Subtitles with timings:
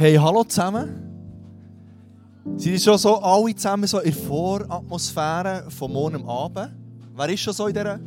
[0.00, 0.94] Hey, hallo zusammen.
[2.56, 6.70] Sind schon so alle zusammen so in der Voratmosphäre von morgen Abend?
[7.16, 7.98] Wer ist schon so in dieser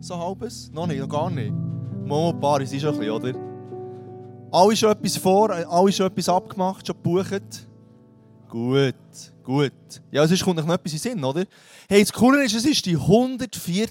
[0.00, 0.70] so halbes?
[0.72, 1.52] Noch nicht, noch gar nicht.
[1.52, 3.34] Ein paar, sind schon ein bisschen, oder?
[4.50, 7.68] Alle schon etwas vor, alle schon etwas abgemacht, schon gebucht?
[8.48, 8.94] Gut,
[9.44, 10.02] gut.
[10.10, 11.44] Ja, sonst kommt noch etwas in Sinn, oder?
[11.86, 13.88] Hey, das Coole ist, es ist die 104.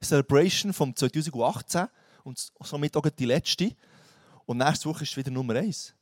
[0.00, 1.88] Celebration vom 2018
[2.22, 3.72] und somit auch die letzte.
[4.44, 5.95] Und nächste Woche ist wieder Nummer 1.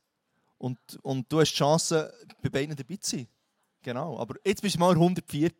[0.57, 3.27] Und, und du hast die Chance, bei beiden dabei zu sein.
[3.81, 4.17] Genau.
[4.17, 5.51] Aber jetzt bist du mal 104.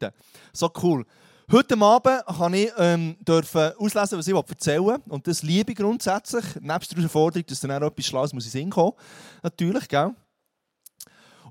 [0.51, 1.05] So cool.
[1.51, 4.97] Heute Abend kann ich ähm, dürfen auslesen, was ich erzählen will.
[5.09, 6.43] Und das liebe ich grundsätzlich.
[6.59, 8.93] Nebst der Herausforderung, dass dann auch etwas Schlaues muss in Sinn kommen.
[9.43, 10.15] Natürlich, gell?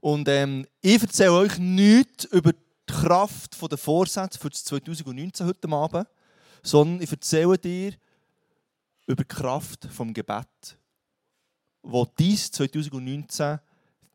[0.01, 2.59] Und ähm, ich erzähle euch nichts über die
[2.93, 6.09] Kraft der Vorsätze für das 2019 heute Abend,
[6.63, 7.95] sondern ich erzähle dir
[9.07, 10.77] über die Kraft des Gebet
[11.85, 13.61] wo dies 2019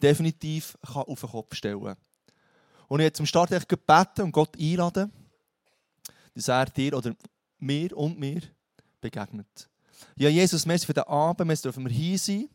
[0.01, 1.97] definitiv auf den Kopf stellen kann.
[2.87, 5.11] Und ich habe zum Start gebeten und Gott einladen,
[6.33, 7.15] dass er dir oder
[7.59, 8.41] mir und mir
[8.99, 9.69] begegnet.
[10.15, 12.49] Ja, Jesus, merci für den Abend, wir dürfen wir hier sein,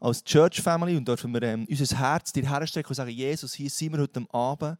[0.00, 3.68] als Church Family, und dürfen wir ähm, unser Herz dir herstrecken und sagen, Jesus, hier
[3.68, 4.78] sind wir heute Abend.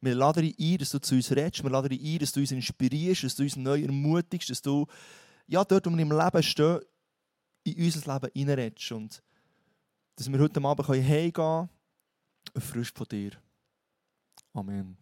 [0.00, 2.40] Wir laden dich ein, dass du zu uns redest, wir laden dich ein, dass du
[2.40, 4.86] uns inspirierst, dass du uns neu ermutigst, dass du
[5.46, 6.80] ja, dort, wo wir im Leben stehen,
[7.64, 9.22] in unser Leben hineinredest und
[10.16, 11.68] dass wir heute Abend heimgehen können,
[12.54, 13.32] erfrischt von dir.
[14.52, 14.96] Amen.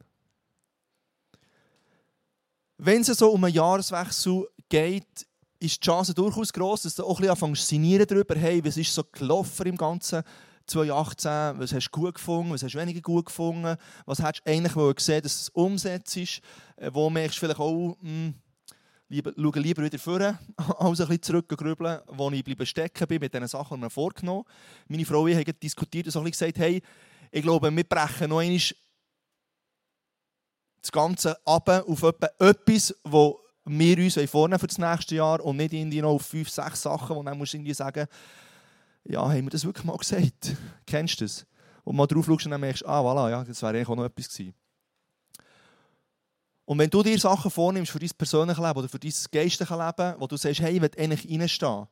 [2.76, 5.26] Wenn es so um einen Jahreswechsel geht,
[5.58, 8.64] ist die Chance durchaus gross, dass du auch ein bisschen anfängst zu sinnieren darüber, hey,
[8.64, 10.22] was ist so gelaufen im ganzen
[10.66, 14.50] 2018, was hast du gut gefunden, was hast du weniger gut gefunden, was hättest du
[14.50, 18.34] eigentlich gesehen, dass es umsetzt, äh, wo merkst du vielleicht auch, mh, hm,
[19.10, 23.46] schaue lieber wieder vor, als ein bisschen zurückgrübeln, wo ich bleibe stecken bin mit den
[23.46, 24.44] Sachen, die mir vorgenommen
[24.86, 26.82] Meine Frau und ich haben diskutiert und so gesagt, hey,
[27.30, 28.60] ich glaube, wir brechen noch einmal
[30.80, 35.72] das Ganze ab auf etwas, wo wir uns vornehmen für das nächste Jahr und nicht
[35.72, 38.06] irgendwie noch auf fünf, sechs Sachen, wo dann musst du irgendwie sagen,
[39.04, 40.56] ja, haben wir das wirklich mal gesagt?
[40.86, 41.47] Kennst du das?
[41.84, 44.04] Und mal drauf schaust und dann merkst, ah, voilà, ja, das wäre eigentlich auch noch
[44.04, 44.54] etwas gewesen.
[46.68, 50.14] Und wenn du dir Sachen vornimmst für dein persönliches Leben oder für dein geistliches Leben,
[50.18, 51.86] wo du sagst, hey, ich will eigentlich reinstehen,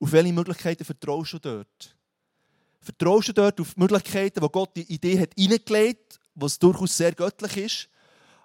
[0.00, 1.96] auf welche Möglichkeiten vertraust du dort?
[2.80, 7.12] Vertraust du dort auf die Möglichkeiten, die Gott die Idee hat reingelegt, was durchaus sehr
[7.12, 7.88] göttlich ist,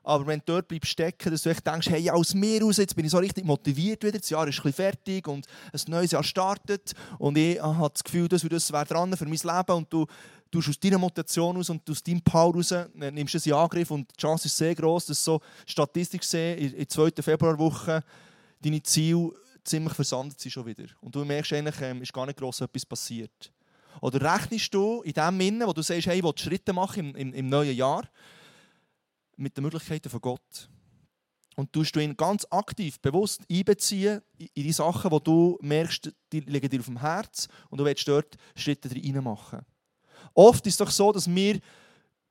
[0.04, 2.96] aber wenn du dort bleibst stecken, dass du echt denkst, hey, aus mir raus, jetzt
[2.96, 6.24] bin ich so richtig motiviert wieder, das Jahr ist ein fertig und ein neues Jahr
[6.24, 10.06] startet und ich habe das Gefühl, das wäre dran für mein Leben und du
[10.52, 13.90] du aus deiner Motivation aus und aus deinem Power raus äh, nimmst es in Angriff
[13.90, 18.04] und die Chance ist sehr groß, dass so Statistik sehen in der zweiten Februarwoche
[18.62, 19.32] deine Ziele
[19.64, 20.86] ziemlich versandet sind schon wieder.
[21.02, 23.52] Und du merkst eigentlich, ähm, ist gar nicht groß etwas passiert.
[24.02, 27.16] Oder rechnest du in dem Sinne, wo du sagst, hey, ich will Schritte machen im,
[27.16, 28.08] im, im neuen Jahr,
[29.38, 30.70] mit den Möglichkeiten von Gott.
[31.56, 36.40] Und tust du ihn ganz aktiv, bewusst einbeziehen in die Sachen, wo du merkst, die
[36.40, 39.66] liegen dir auf dem Herz und du willst dort Schritte rein machen.
[40.34, 41.60] Oft ist es doch so, dass wir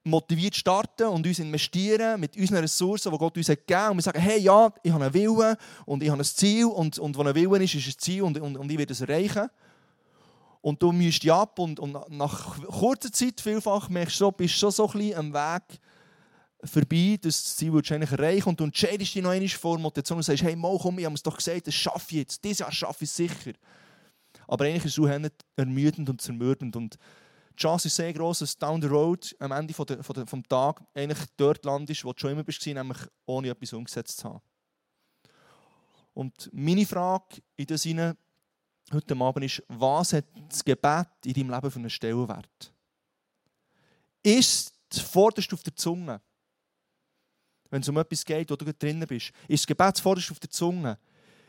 [0.02, 3.90] motiviert starten und uns investieren mit unseren Ressourcen, die Gott uns gegeben hat.
[3.90, 6.98] Und wir sagen, hey, ja, ich habe einen Willen und ich habe ein Ziel und,
[6.98, 9.48] und wo ein Willen ist, ist ein Ziel und, und, und ich werde es erreichen.
[10.62, 14.70] Und du müsst dich ab und, und nach kurzer Zeit vielfach merkst du, bist schon
[14.70, 15.80] so ein bisschen am Weg
[16.64, 20.18] vorbei, das Ziel willst du eigentlich erreichen und du entscheidest dich noch einmal vor Motivation
[20.18, 22.58] und sagst, hey, mal komm, ich habe es doch gesagt, das schaffe ich jetzt, dieses
[22.58, 23.52] Jahr schaffe ich es sicher.
[24.46, 26.98] Aber eigentlich ist es ermüdend und zermürdend und
[27.50, 30.26] die Chance ist sehr groß, dass down the road am Ende von der, von der,
[30.26, 34.28] vom Tag eigentlich dort landest, wo du schon immer bist, nämlich ohne etwas umgesetzt zu
[34.28, 34.40] haben.
[36.14, 38.16] Und meine Frage in das hinein
[38.92, 42.72] heute Abend ist, was hat das Gebet in deinem Leben für einen Stellenwert?
[44.22, 46.20] Ist es vorderst auf der Zunge?
[47.70, 49.32] Wenn es um etwas geht, wo du drinnen bist.
[49.46, 50.98] Ist das Gebet vorderst auf der Zunge?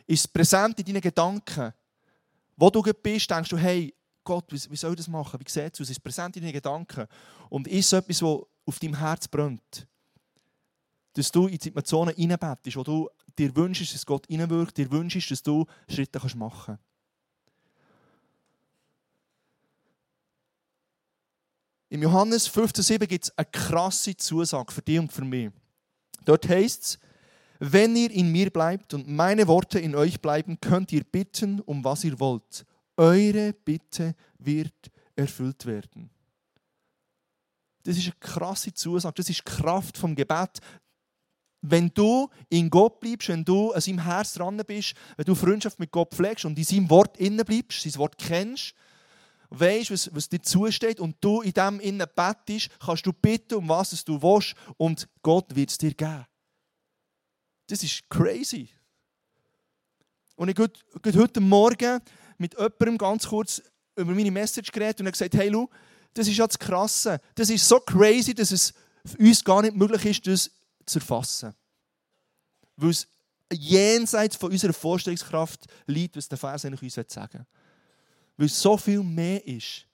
[0.06, 1.74] Ist es präsent in deinen Gedanken?
[2.56, 5.40] Wo du bist, denkst du, hey, Gott, wie, soll ich das machen?
[5.40, 5.90] Wie sieht es aus?
[5.90, 7.08] Ist präsent in deinen Gedanken?
[7.50, 9.88] Und ist etwas, das auf deinem Herz brennt?
[11.14, 15.44] Dass du in Situationen hineinbettest, wo du dir wünschst, dass Gott hineinwirkt, dir wünschst, dass
[15.44, 16.84] du Schritte machen kannst.
[21.90, 25.52] Im Johannes 15,7 gibt es eine krasse Zusage für dich und für mich.
[26.24, 27.00] Dort heißt es,
[27.60, 31.84] wenn ihr in mir bleibt und meine Worte in euch bleiben, könnt ihr bitten, um
[31.84, 32.66] was ihr wollt
[32.98, 36.10] eure Bitte wird erfüllt werden.
[37.84, 40.60] Das ist eine krasse Zusage, das ist die Kraft vom Gebet.
[41.62, 45.80] Wenn du in Gott bleibst, wenn du an seinem Herz dran bist, wenn du Freundschaft
[45.80, 48.74] mit Gott pflegst und in seinem Wort innen bleibst, sein Wort kennst
[49.52, 53.70] weißt, was, was dir zusteht und du in dem innen bettest, kannst du bitten, um
[53.70, 56.26] was du willst und Gott wird es dir geben.
[57.68, 58.70] Das ist crazy.
[60.36, 60.58] Und ich
[61.16, 62.02] heute Morgen
[62.42, 63.62] mit jemandem ganz kurz
[63.96, 65.68] über meine Message geredet und er gesagt, hey Lu,
[66.14, 67.20] das ist ja das Krasse.
[67.36, 68.74] Das ist so crazy, dass es
[69.06, 70.52] für uns gar nicht möglich ist, das
[70.86, 71.54] zu erfassen.
[72.76, 73.08] Weil es
[73.52, 77.46] jenseits von unserer Vorstellungskraft liegt, was der Vers eigentlich uns sagen will.
[78.38, 79.88] Weil es so viel mehr ist,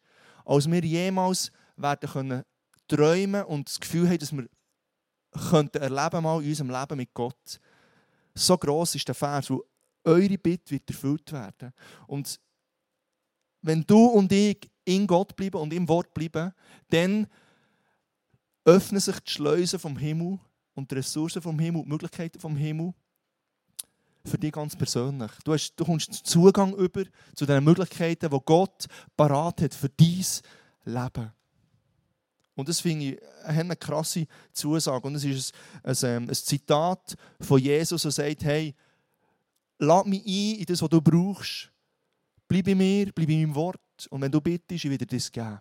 [0.46, 2.44] als wir jemals werden können
[2.88, 4.48] träumen und das Gefühl haben, dass wir
[5.50, 7.60] könnten erleben mal in unserem Leben mit Gott.
[8.34, 9.64] So groß ist der Vers, wo
[10.08, 11.74] eure Bitte wird erfüllt werden.
[12.08, 12.40] Und
[13.62, 16.54] wenn du und ich in Gott bleiben und im Wort bleiben,
[16.90, 17.28] dann
[18.66, 20.40] öffnen sich die Schleusen vom Himmel
[20.74, 22.94] und die Ressourcen vom Himmel, die Möglichkeiten vom Himmel
[24.26, 25.32] für dich ganz persönlich.
[25.44, 27.04] Du, hast, du kommst Zugang über
[27.34, 30.26] zu den Möglichkeiten, die Gott parat hat für dein
[30.86, 31.32] Leben.
[32.56, 35.08] Und das finde ich eine krasse Zusage.
[35.08, 35.54] Und es ist
[35.84, 38.76] ein, ein, ähm, ein Zitat von Jesus, der sagt, hey,
[39.80, 41.72] lad mich ein in das, was du brauchst.
[42.48, 43.80] Bleib bei mir, bleib in meinem Wort.
[44.10, 45.60] Und wenn du bittest, ich werde dir das geben.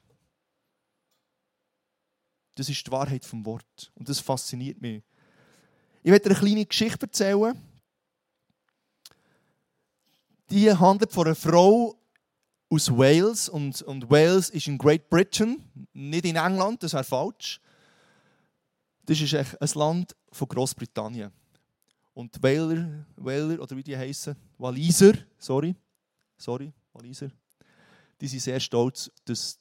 [2.54, 3.92] Das ist die Wahrheit vom Wort.
[3.94, 5.02] Und das fasziniert mich.
[6.02, 7.60] Ich werde dir eine kleine Geschichte erzählen.
[10.48, 11.98] Die handelt von einer Frau
[12.70, 13.48] aus Wales.
[13.48, 17.60] Und, und Wales ist in Great Britain, nicht in England, das wäre falsch.
[19.04, 21.32] Das ist ein Land von Großbritannien.
[22.16, 22.86] Und Wales,
[23.16, 25.76] Wales oder wie die heißen, Waliser, sorry,
[26.38, 27.30] sorry, Waliser,
[28.18, 29.60] die sind sehr stolz, dass es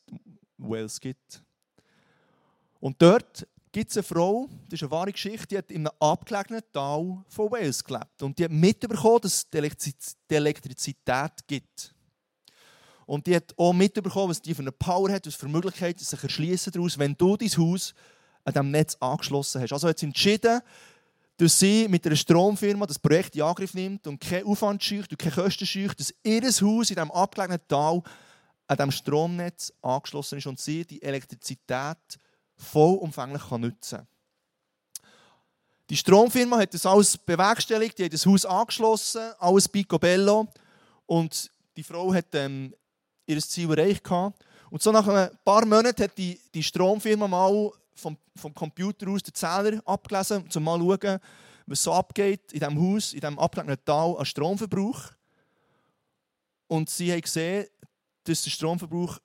[0.57, 1.43] Wales gibt.
[2.79, 5.97] Und dort gibt es eine Frau, das ist eine wahre Geschichte, die hat in einem
[5.99, 8.23] abgelegenen Tal von Wales gelebt.
[8.23, 11.93] Und die hat mitbekommen, dass es die Elektrizität gibt.
[13.05, 16.23] Und die hat auch mitbekommen, was die für eine Power hat, was für Möglichkeiten sich
[16.23, 17.93] erschließen daraus, wenn du dein Haus
[18.45, 19.73] an diesem Netz angeschlossen hast.
[19.73, 20.61] Also hat sie entschieden,
[21.37, 25.35] dass sie mit einer Stromfirma das Projekt in Angriff nimmt und keinen Aufwand und keine
[25.35, 28.01] Kosten scheucht, dass ihr Haus in diesem abgelegenen Tal
[28.67, 31.97] an diesem Stromnetz angeschlossen ist und sie die Elektrizität
[32.57, 34.07] vollumfänglich nutzen kann.
[35.89, 40.47] Die Stromfirma hat das alles bewerkstelligt, die hat das Haus angeschlossen, alles picobello.
[41.05, 42.73] Und die Frau hat ähm,
[43.27, 44.09] ihr Ziel erreicht.
[44.09, 49.24] Und so nach ein paar Monaten hat die, die Stromfirma mal vom, vom Computer aus
[49.24, 51.19] den Zähler abgelesen, um mal zu schauen,
[51.65, 55.12] was so abgeht in diesem Haus, in diesem abgelegenen Tal an Stromverbrauch.
[56.68, 57.68] Und sie haben gesehen,
[58.24, 59.19] dass der Stromverbrauch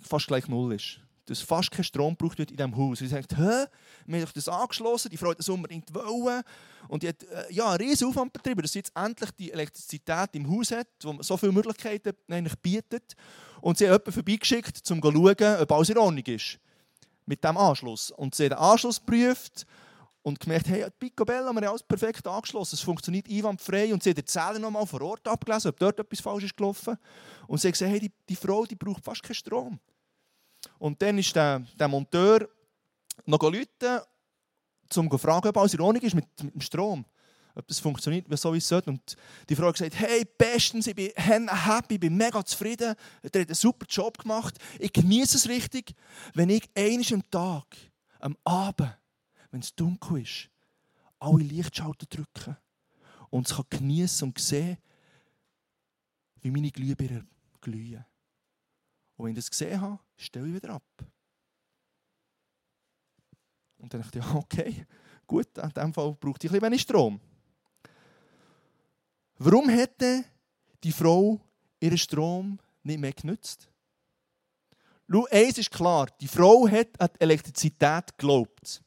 [0.00, 1.00] fast gleich null ist.
[1.26, 2.98] Dass fast kein Strom gebraucht wird in diesem Haus.
[2.98, 3.66] Sie sagt, hä,
[4.12, 6.42] wir haben das angeschlossen, die Frau hat das unbedingt wollen.
[6.88, 10.30] Und die hat äh, ja, einen riesen Aufwand betrieben, dass sie jetzt endlich die Elektrizität
[10.32, 13.14] im Haus hat, man so viele Möglichkeiten eigentlich bietet.
[13.60, 16.58] Und sie hat jemanden vorbeigeschickt, um zu schauen, ob alles in Ordnung ist.
[17.26, 18.10] Mit diesem Anschluss.
[18.10, 19.66] Und sie hat den Anschluss geprüft
[20.22, 23.92] und gemerkt, hey, Picobello haben wir alles perfekt angeschlossen, es funktioniert einwandfrei.
[23.92, 26.56] Und sie hat den Zähler noch mal vor Ort abgelesen, ob dort etwas falsch ist
[26.56, 26.96] gelaufen.
[27.46, 29.78] Und sie hat gesagt, hey, die, die Frau die braucht fast keinen Strom.
[30.78, 32.48] Und dann ist der, der Monteur
[33.26, 34.00] noch rufen,
[34.96, 37.04] um zu fragen, ob alles in Ordnung ist mit, mit dem Strom.
[37.54, 38.90] Ob das funktioniert, so wie es sollte.
[38.90, 39.16] Und
[39.48, 42.94] die Frau gesagt, hey, bestens, ich bin happy, ich bin mega zufrieden.
[43.22, 44.56] Er hat einen super Job gemacht.
[44.78, 45.94] Ich genieße es richtig,
[46.34, 47.76] wenn ich einmal am Tag,
[48.20, 48.96] am Abend,
[49.50, 50.48] wenn es dunkel ist,
[51.18, 52.56] alle Lichtschalter drücken
[53.30, 54.78] und es genießen und sehen,
[56.40, 57.28] wie meine Glühbirnen
[57.60, 58.04] glühen.
[59.16, 60.82] Und wenn ich das gesehen habe, stelle ich wieder ab.
[63.80, 64.86] Und dann dachte ich, ja, okay,
[65.26, 67.20] gut, in diesem Fall braucht ich ein wenig Strom.
[69.38, 70.24] Warum hätte
[70.84, 71.40] die Frau
[71.80, 73.68] ihren Strom nicht mehr genützt?
[75.10, 78.82] Schau, eins ist klar, die Frau hat an die Elektrizität geglaubt.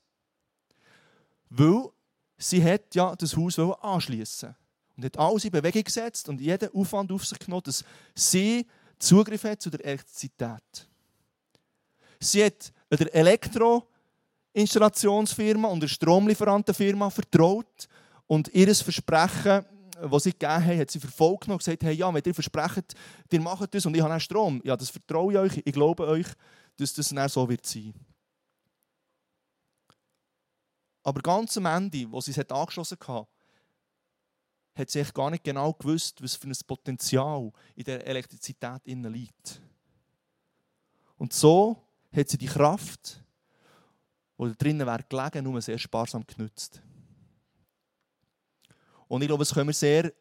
[1.49, 1.89] Weil
[2.37, 4.55] sie hat ja das Haus anschließen
[4.95, 7.83] und hat alles in Bewegung gesetzt und jeden Aufwand auf sich genommen, dass
[8.15, 8.65] sie
[8.99, 10.87] Zugriff hat zu der Elektrizität.
[12.19, 13.13] Sie hat der
[14.53, 17.87] Elektroinstallationsfirma und der Stromlieferantenfirma vertraut
[18.27, 19.65] und ihr Versprechen,
[20.09, 22.93] das sie gegeben haben, hat sie verfolgt und gesagt, hey, ja, wenn ihr versprecht,
[23.31, 26.05] ihr macht das und ich habe auch Strom, ja, das vertraue ich euch, ich glaube
[26.05, 26.27] euch,
[26.77, 27.93] dass das dann so wird sein.
[31.03, 33.27] Aber ganz am Ende, wo sie es angeschlossen hatte,
[34.75, 39.61] hat sie gar nicht genau gewusst, was für ein Potenzial in der Elektrizität liegt.
[41.17, 41.77] Und so
[42.15, 43.22] hat sie die Kraft,
[44.49, 46.81] da drinnen wäre gelegen, nur sehr sparsam genutzt.
[49.07, 50.11] Und ich glaube, das können wir sehr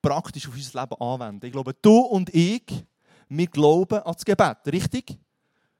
[0.00, 1.46] praktisch auf unser Leben anwenden.
[1.46, 2.86] Ich glaube, du und ich,
[3.28, 5.18] Wir glauben an das Gebet, richtig?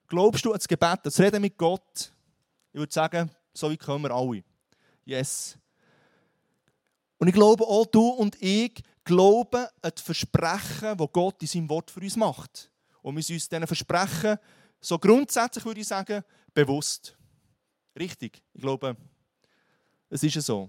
[0.07, 2.13] Glaubst du an das Gebet, das Reden mit Gott?
[2.73, 4.45] Ich würde sagen, so wie können wir alle.
[5.05, 5.57] Yes.
[7.17, 11.71] Und ich glaube, auch du und ich glauben an die Versprechen, die Gott in seinem
[11.71, 12.71] Wort für uns macht.
[13.01, 14.39] Und wir sind uns diesen Versprechen,
[14.81, 17.18] so grundsätzlich würde ich sagen, bewusst.
[17.99, 18.41] Richtig.
[18.53, 18.97] Ich glaube,
[20.09, 20.69] es ist so.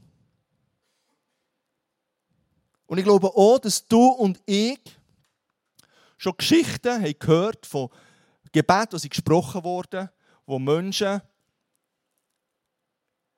[2.88, 4.80] Und ich glaube auch, dass du und ich
[6.18, 7.90] schon Geschichten haben gehört von
[8.52, 10.10] Gebeten, die gesprochen wurden,
[10.46, 11.22] wo Menschen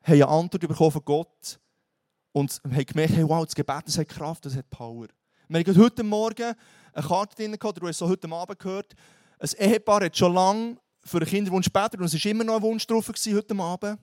[0.04, 1.60] haben eine Antwort bekommen von Gott
[2.32, 5.08] und haben gemerkt, hey, wow, das Gebet das hat Kraft, das hat Power.
[5.50, 6.56] Wir haben heute Morgen
[6.94, 8.96] eine Karte drin gehabt, du hast es heute Abend gehört.
[9.38, 12.62] Ein Ehepaar hat schon lange für einen Kinderwunsch gebeten und es war immer noch ein
[12.62, 14.00] Wunsch drauf heute Abend.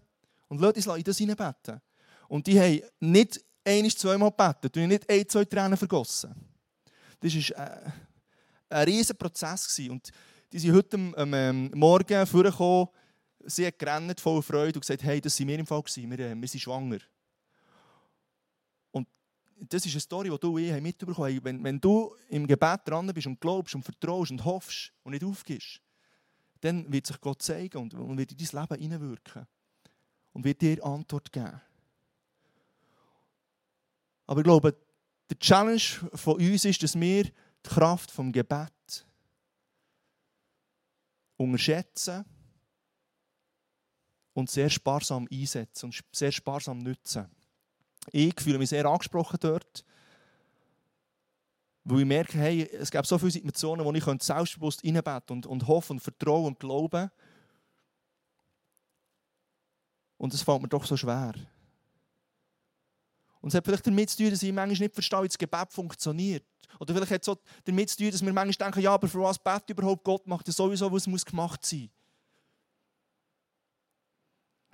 [0.48, 1.80] Und Leute, uns in das hineinbeten.
[2.28, 6.34] Und die haben nicht ein, zweimal gebeten, die haben nicht ein, zwei Tränen vergossen.
[7.20, 7.90] Das war äh,
[8.70, 9.78] ein riesiger Prozess.
[9.90, 10.10] Und
[10.52, 12.88] die sind heute ähm, Morgen vorgekommen,
[13.44, 16.34] sie hat gerannt, voller Freude und gesagt, hey, das waren wir im Fall, wir, äh,
[16.34, 16.98] wir sind schwanger.
[18.90, 19.06] Und
[19.58, 21.44] das ist eine Story, die du und ich mitbekommen haben.
[21.44, 25.24] Wenn, wenn du im Gebet dran bist und glaubst und vertraust und hoffst und nicht
[25.24, 25.80] aufgibst,
[26.60, 29.46] dann wird sich Gott zeigen und, wird in dein Leben hineinwirken.
[30.32, 31.60] Und wird dir Antwort geben.
[34.26, 34.76] Aber ich glaube,
[35.30, 35.80] der Challenge
[36.14, 39.06] von uns ist, dass wir die Kraft vom Gebet
[41.36, 42.24] unterschätzen
[44.34, 47.26] und sehr sparsam einsetzen und sehr sparsam nutzen.
[48.12, 49.84] Ich fühle mich sehr angesprochen dort,
[51.90, 55.66] weil ich merke, hey, es gibt so viele Situationen, wo ich selbstbewusst reinbeten und, und
[55.66, 57.10] hoffen und vertrauen und glauben.
[60.18, 61.32] Und es fällt mir doch so schwer.
[63.40, 65.72] Und es hat vielleicht damit zu tun, dass ich manchmal nicht verstehe, wie das Gebet
[65.72, 66.44] funktioniert.
[66.78, 69.20] Oder vielleicht hat es auch damit zu tun, dass wir manchmal denken, ja, aber für
[69.20, 70.04] was bett überhaupt?
[70.04, 71.88] Gott macht ja sowieso, was muss gemacht sein.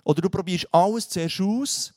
[0.03, 1.93] Oder du probierst alles zuerst aus,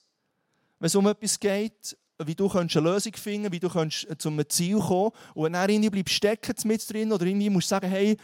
[0.79, 4.19] wenn es um etwas geht, wie du eine Lösung finden kannst, wie du kannst äh,
[4.19, 7.75] zu einem Ziel kommen Und wenn er irgendwie stecken mit drin oder irgendwie musst du
[7.75, 8.17] sagen, hey,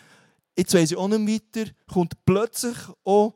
[0.56, 3.34] jetzt weiss ich auch nicht weiter, kommt plötzlich auch,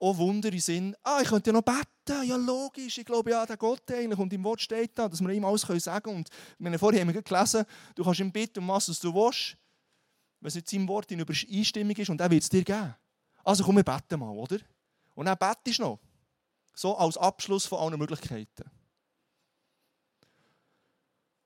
[0.00, 3.46] auch Wunder in Sinn, ah, ich könnte ja noch beten, ja logisch, ich glaube ja,
[3.46, 6.16] der Gott eigentlich und im Wort steht da, dass wir ihm alles sagen können.
[6.16, 9.56] Und meine, vorher haben wir gelesen, du kannst ihm bitten, um was du willst,
[10.40, 12.94] wenn es mit seinem Wort in Übereinstimmung ist und er wird es dir geben.
[13.44, 14.58] Also komm, wir beten mal, oder?
[15.14, 15.98] Und dann betest du noch.
[16.74, 18.64] So als Abschluss von allen Möglichkeiten.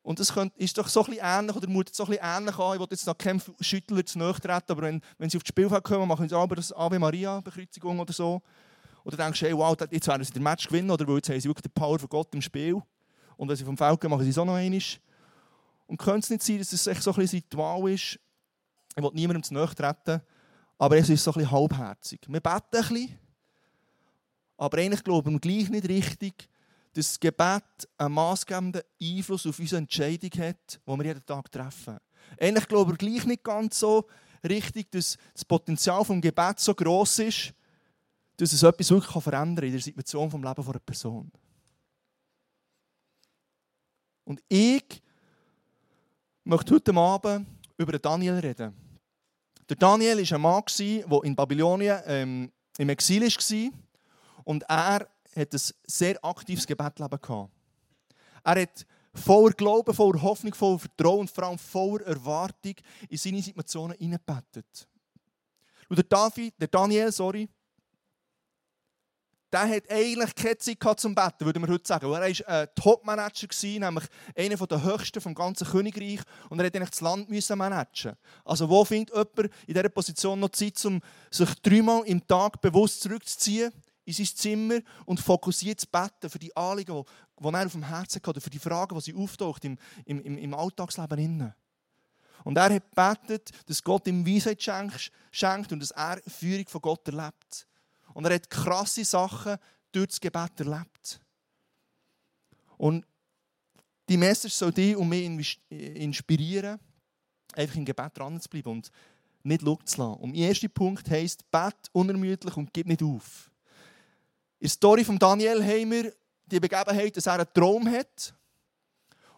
[0.03, 2.75] Und das ist doch so ein ähnlich, oder mutet so ein ähnlich an.
[2.75, 5.49] Ich will jetzt noch keinem Schüttler zu nahe treten, aber wenn, wenn sie auf das
[5.49, 8.41] Spielfeld kommen, machen sie aber das Ave Maria Bekreuzigung oder so.
[9.05, 11.41] Oder denkst du, hey, wow, jetzt werden sie den Match gewinnen, oder weil jetzt haben
[11.41, 12.81] sie wirklich die Power von Gott im Spiel.
[13.37, 14.81] Und wenn sie vom Feld gehen, machen sie es auch noch einmal.
[15.87, 18.19] Und könnte es nicht sein, dass es echt so ein bisschen Ritual ist?
[18.97, 20.21] Ich will niemandem zu nahe treten,
[20.79, 22.21] aber es ist so ein bisschen halbherzig.
[22.27, 23.19] Wir beten ein bisschen,
[24.57, 26.49] aber eigentlich glauben wir gleich nicht richtig,
[26.99, 31.97] dass das Gebet einen maßgebenden Einfluss auf unsere Entscheidung hat, die wir jeden Tag treffen.
[32.41, 34.09] Eigentlich glauben wir gleich nicht ganz so
[34.43, 37.55] richtig, dass das Potenzial des Gebets so groß ist,
[38.37, 41.31] dass es etwas wirklich verändern kann in der Situation des Lebens einer Person.
[44.25, 45.01] Und ich
[46.43, 48.75] möchte heute Abend über Daniel reden.
[49.69, 53.71] Der Daniel war ein Mann, der in Babylonien ähm, im Exil war.
[54.43, 57.53] Und er hat ein sehr aktives Gebetleben gehabt.
[58.45, 62.75] Er hat voller Glauben, voller Hoffnung, voller Vertrauen und vor allem voller Erwartung
[63.09, 64.89] in seine Situationen hineingebetet.
[65.89, 67.49] Und der, David, der Daniel, sorry,
[69.51, 72.05] der hat eigentlich keine Zeit gehabt zum Betten, würde man heute sagen.
[72.05, 74.05] Er war ein Top-Manager, nämlich
[74.37, 76.21] einer der höchsten vom ganzen Königreich.
[76.51, 78.17] Und er musste eigentlich das Land managen.
[78.45, 83.01] Also wo findet jemand in dieser Position noch Zeit, um sich dreimal im Tag bewusst
[83.01, 83.73] zurückzuziehen
[84.09, 87.05] in sein Zimmer und fokussiert zu beten für die Anliegen,
[87.39, 90.39] die, er auf dem Herzen hat, oder für die Fragen, die sie auftaucht im, im,
[90.39, 91.53] im Alltagsleben.
[92.45, 94.63] Und er hat gebetet, dass Gott ihm Weisheit
[95.31, 97.67] schenkt und dass er Führung von Gott erlebt.
[98.15, 99.59] Und er hat krasse Sachen
[99.93, 101.21] durch das Gebet erlebt.
[102.79, 103.05] Und
[104.09, 106.79] die Message soll dich und mich inspirieren,
[107.55, 108.91] einfach im Gebet dran zu bleiben und
[109.43, 110.21] nicht schauen zu lassen.
[110.21, 113.48] Und der erste Punkt heisst, bet unermüdlich und gib nicht auf.
[114.61, 116.13] In der Story von Daniel haben wir
[116.47, 118.35] die Begebenheit, dass er einen Traum hat.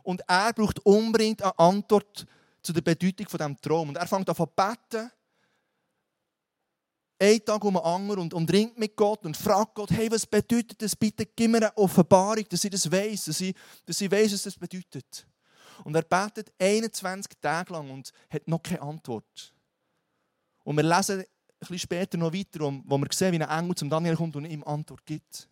[0.02, 2.26] Und er braucht unbedingt eine Antwort
[2.62, 3.90] zu der Bedeutung von diesem Traum.
[3.90, 5.10] Und er fängt an zu beten.
[7.18, 10.26] Einen Tag um den anderen und, und ringt mit Gott und fragt Gott, hey, was
[10.26, 10.96] bedeutet das?
[10.96, 14.42] Bitte gib mir eine Offenbarung, dass ich das weiß, dass ich, dass ich weiß, was
[14.44, 15.26] das bedeutet.
[15.84, 19.54] Und er betet 21 Tage lang und hat noch keine Antwort.
[20.64, 21.24] Und wir lesen
[21.60, 24.64] bisschen später noch weiter, wo wir sehen, wie ein Engel zum Daniel kommt und ihm
[24.64, 25.48] Antwort gibt.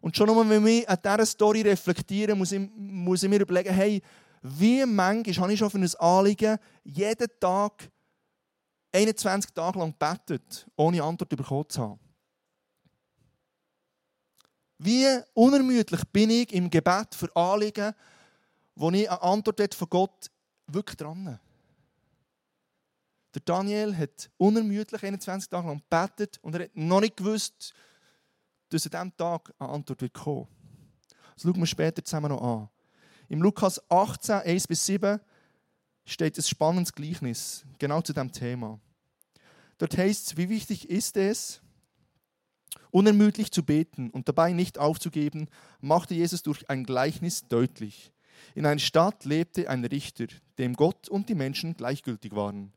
[0.00, 3.74] Und schon nur, wenn wir an dieser Story reflektieren, muss ich, muss ich mir überlegen,
[3.74, 4.00] hey,
[4.42, 7.90] wie manchmal habe ich schon für ein Anliegen jeden Tag
[8.92, 12.00] 21 Tage lang betet, ohne Antwort bekommen zu haben.
[14.78, 17.92] Wie unermüdlich bin ich im Gebet für Anliegen,
[18.76, 20.30] wo ich eine Antwort von Gott
[20.68, 21.40] wirklich dran
[23.34, 27.74] Der Daniel hat unermüdlich 21 Tage lang gebetet und er hat noch nicht gewusst,
[28.70, 30.48] dass an diesem Tag eine Antwort wird kommen.
[31.34, 32.68] Das schauen wir später zusammen noch an.
[33.28, 35.20] Im Lukas 18, 1 bis 7
[36.06, 38.80] steht ein spannendes Gleichnis, genau zu diesem Thema.
[39.76, 41.60] Dort heißt es, wie wichtig ist es,
[42.90, 45.48] unermüdlich zu beten und dabei nicht aufzugeben,
[45.80, 48.12] machte Jesus durch ein Gleichnis deutlich.
[48.54, 50.26] In einer Stadt lebte ein Richter,
[50.58, 52.72] dem Gott und die Menschen gleichgültig waren.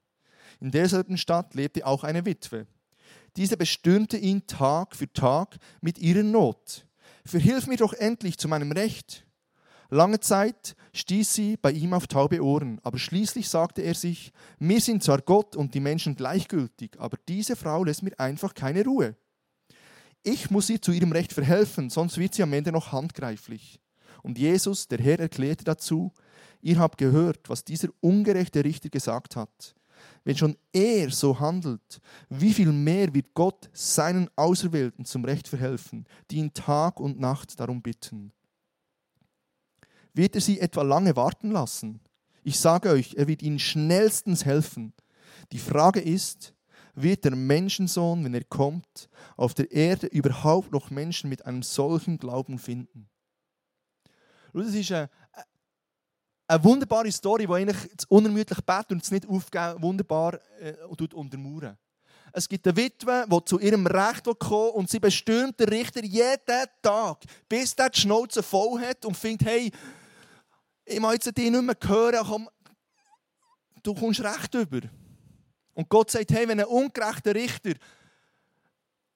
[0.62, 2.68] In derselben Stadt lebte auch eine Witwe.
[3.36, 6.86] Diese bestürmte ihn Tag für Tag mit ihrer Not.
[7.26, 9.26] Verhilf mir doch endlich zu meinem Recht.
[9.90, 14.80] Lange Zeit stieß sie bei ihm auf taube Ohren, aber schließlich sagte er sich, mir
[14.80, 19.16] sind zwar Gott und die Menschen gleichgültig, aber diese Frau lässt mir einfach keine Ruhe.
[20.24, 23.80] Ich muss ihr zu ihrem Recht verhelfen, sonst wird sie am Ende noch handgreiflich.
[24.22, 26.14] Und Jesus, der Herr, erklärte dazu,
[26.62, 29.76] ihr habt gehört, was dieser ungerechte Richter gesagt hat.
[30.24, 36.06] Wenn schon er so handelt, wie viel mehr wird Gott seinen Auserwählten zum Recht verhelfen,
[36.30, 38.32] die ihn Tag und Nacht darum bitten.
[40.14, 42.00] Wird er sie etwa lange warten lassen?
[42.44, 44.94] Ich sage euch, er wird ihnen schnellstens helfen.
[45.52, 46.54] Die Frage ist,
[46.94, 52.18] wird der Menschensohn, wenn er kommt, auf der Erde überhaupt noch Menschen mit einem solchen
[52.18, 53.10] Glauben finden?
[54.54, 55.10] Das ist eine,
[56.52, 57.78] eine wunderbare Story, die eigentlich
[58.10, 60.74] unermüdlich betet und es nicht aufgeben, wunderbar äh,
[61.14, 61.78] untermauern.
[62.34, 66.66] Es gibt eine Witwe, die zu ihrem Recht kommt und sie bestürmt den Richter jeden
[66.82, 69.72] Tag, bis der die Schnauze voll hat und findet, hey,
[70.86, 72.50] ich muss jetzt dich nicht mehr hören, komm,
[73.82, 74.82] du kommst Recht über.
[75.74, 77.74] Und Gott sagt, hey, wenn ein ungerechter Richter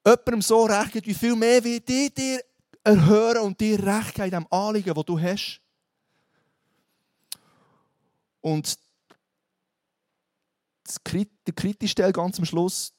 [0.05, 2.41] jemandem so recht gibt, wie viel mehr wird ich dir
[2.83, 5.64] erhören und dir Recht geben in dem Anliegen, das du hast.
[8.45, 8.77] Und
[11.47, 12.93] der kritische Teil ganz am Schluss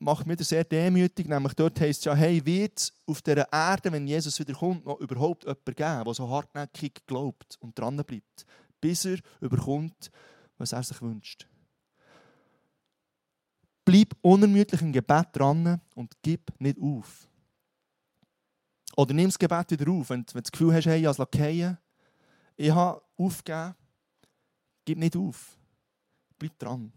[0.00, 3.92] macht mich sehr demütig, nämlich dort heißt es ja, hey, wird es auf dieser Erde,
[3.92, 8.44] wenn Jesus wieder kommt, noch überhaupt jemanden geben, der so hartnäckig glaubt und dran bleibt,
[8.80, 10.10] bis er überkommt,
[10.58, 11.46] was er sich wünscht.
[13.84, 17.28] Bleib unermüdlich im Gebet dran und gib nicht auf.
[18.96, 21.22] Oder nimm das Gebet wieder auf, wenn, wenn du das Gefühl hast, hey, ich habe
[21.22, 21.76] es
[22.58, 23.74] ich habe aufgegeben,
[24.84, 25.56] gib nicht auf.
[26.38, 26.92] Bleib dran.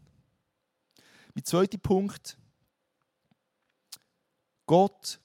[1.33, 2.37] Mein zweiter Punkt.
[4.65, 5.19] Gott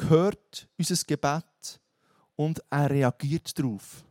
[0.00, 1.80] hört unser Gebet
[2.36, 4.04] und er reagiert darauf.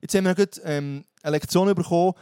[0.00, 2.14] Jetzt haben wir gerade ähm, eine Lektion bekommen,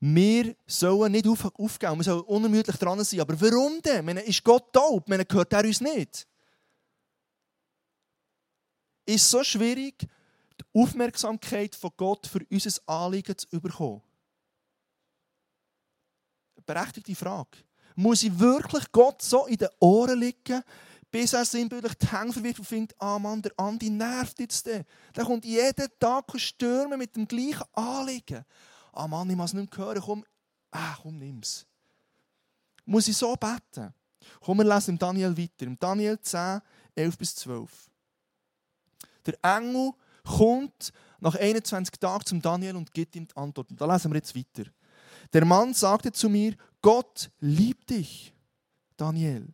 [0.00, 3.20] wir sollen nicht auf, aufgeben, wir sollen unermüdlich dran sein.
[3.20, 4.06] Aber warum denn?
[4.18, 5.08] Ist Gott taub?
[5.08, 6.26] Meine, hört er uns nicht?
[9.04, 10.06] Ist so schwierig,
[10.60, 14.02] die Aufmerksamkeit von Gott für unser Anliegen zu bekommen?
[16.56, 17.58] Eine berechtigte Frage.
[17.94, 20.62] Muss ich wirklich Gott so in den Ohren liegen,
[21.10, 24.84] bis er sinnbildlich die Hänge verwirft und findet, ah Mann, der Andi nervt jetzt den.
[25.16, 28.44] Der kommt jeden Tag stürmen mit dem gleichen Anliegen
[28.98, 30.24] ah Mann, ich muss nicht mehr hören, komm,
[30.72, 31.64] ah, komm, nimm's.
[32.84, 33.94] Muss ich so beten?
[34.40, 35.66] Komm, wir lesen im Daniel weiter.
[35.66, 36.60] Im Daniel 10,
[36.94, 37.90] 11 bis 12.
[39.26, 39.92] Der Engel
[40.36, 43.70] kommt nach 21 Tagen zum Daniel und gibt ihm die Antwort.
[43.70, 44.70] Und da lesen wir jetzt weiter.
[45.32, 48.34] Der Mann sagte zu mir, Gott liebt dich,
[48.96, 49.48] Daniel.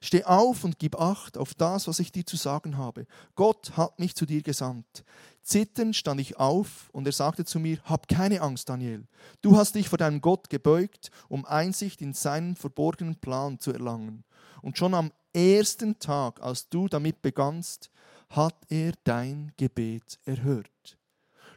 [0.00, 3.06] Steh auf und gib Acht auf das, was ich dir zu sagen habe.
[3.34, 5.04] Gott hat mich zu dir gesandt.
[5.42, 9.08] Zitternd stand ich auf und er sagte zu mir, hab keine Angst, Daniel.
[9.40, 14.24] Du hast dich vor deinem Gott gebeugt, um Einsicht in seinen verborgenen Plan zu erlangen.
[14.62, 17.90] Und schon am ersten Tag, als du damit begannst,
[18.30, 20.98] hat er dein Gebet erhört.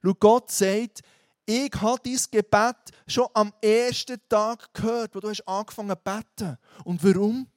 [0.04, 1.02] Schau, Gott sagt,
[1.46, 2.76] ich habe dein Gebet
[3.08, 6.58] schon am ersten Tag gehört, wo du hast angefangen zu beten.
[6.86, 7.48] Und warum?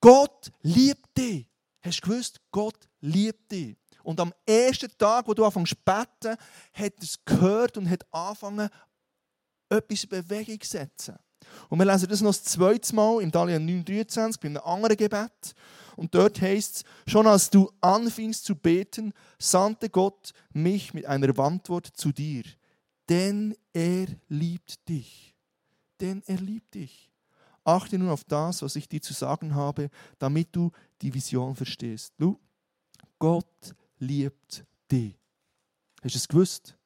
[0.00, 1.46] Gott liebt dich.
[1.80, 2.40] Hast du gewusst?
[2.50, 3.76] Gott liebt dich.
[4.02, 6.36] Und am ersten Tag, wo du anfängst zu beten,
[6.72, 8.68] hat er es gehört und hat angefangen,
[9.68, 11.18] etwas in Bewegung zu setzen.
[11.68, 15.54] Und wir lesen das noch das zweite Mal im Daniel 9,23 bei einem anderen Gebet.
[15.96, 21.36] Und dort heißt es, schon als du anfingst zu beten, sandte Gott mich mit einer
[21.38, 22.44] Antwort zu dir.
[23.08, 25.34] Denn er liebt dich.
[26.00, 27.10] Denn er liebt dich.
[27.64, 30.70] Achte nun auf das, was ich dir zu sagen habe, damit du
[31.02, 32.14] die Vision verstehst.
[32.16, 32.38] Du,
[33.18, 35.14] Gott liebt dich.
[36.02, 36.76] Hast du es gewusst?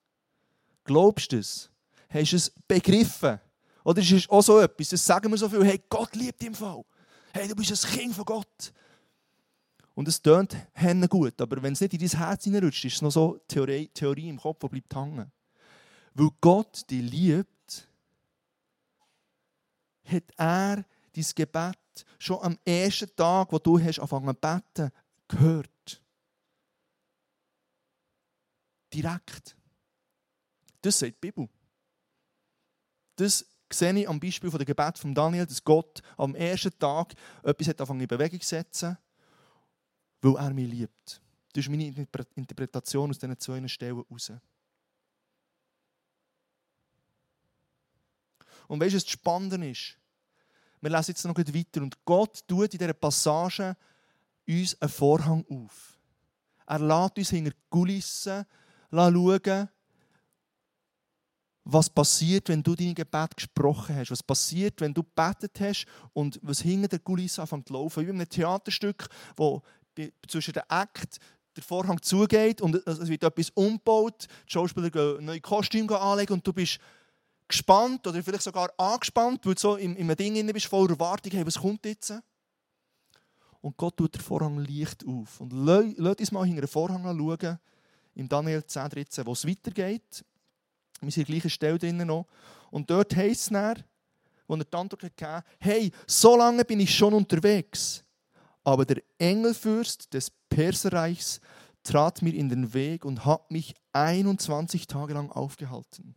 [0.85, 1.71] Glaubst du es?
[2.09, 3.39] Hast du es begriffen?
[3.85, 6.55] Oder ist es auch so etwas, das sagen wir so viel, hey, Gott liebt im
[6.55, 6.85] Fall.
[7.33, 8.73] Hey, du bist ein Kind von Gott.
[9.95, 13.03] Und es tönt henne gut, aber wenn es nicht in dein Herz hineinrutscht, ist es
[13.03, 15.31] noch so Theorie, Theorie im Kopf, die bleibt hängen.
[16.15, 17.89] Weil Gott dich liebt,
[20.05, 21.79] hat er dein Gebet
[22.19, 24.93] schon am ersten Tag, wo du hast angefangen zu beten,
[25.29, 26.03] gehört.
[28.93, 29.57] Direkt.
[30.81, 31.49] Das sagt die Bibel.
[33.17, 37.15] Das sehe ich am Beispiel von der Gebet von Daniel, dass Gott am ersten Tag
[37.43, 38.97] etwas hat in Bewegung zu setzen,
[40.21, 41.21] weil er mich liebt.
[41.53, 41.95] Das ist meine
[42.35, 44.33] Interpretation aus diesen zwei Stellen heraus.
[48.69, 49.99] Und weißt du, was das Spannende ist?
[50.81, 51.83] Wir lesen jetzt noch weiter.
[51.83, 53.77] Und Gott tut in dieser Passage
[54.49, 55.99] uns einen Vorhang auf.
[56.67, 58.47] Er lässt uns hinter die Kulissen
[58.91, 59.69] schauen,
[61.65, 66.39] was passiert, wenn du dein Gebet gesprochen hast, was passiert, wenn du gebetet hast und
[66.43, 68.05] was hinter der Kulisse anfängt zu laufen.
[68.05, 69.63] Wie in einem Theaterstück, wo
[70.27, 71.19] zwischen den Akt
[71.55, 76.47] der Vorhang zugeht und es wird etwas umgebaut, die Schauspieler gehen neue Kostüme anlegen und
[76.47, 76.79] du bist
[77.47, 81.33] gespannt oder vielleicht sogar angespannt, weil du so in, in einem Ding bist, voller Erwartung,
[81.33, 82.15] hey, was kommt jetzt?
[83.61, 85.41] Und Gott tut den Vorhang leicht auf.
[85.41, 87.59] Und lass uns mal hinter den Vorhang schauen,
[88.15, 90.25] im Daniel 10, 13, wo es weitergeht.
[91.03, 92.27] Wir sind an der gleichen Stelle drinnen noch.
[92.71, 93.83] Und dort heisst es dann,
[94.47, 98.05] wo er die Antwort gegeben hey, so lange bin ich schon unterwegs.
[98.65, 101.41] Aber der Engelfürst des Perserreichs
[101.83, 106.15] trat mir in den Weg und hat mich 21 Tage lang aufgehalten.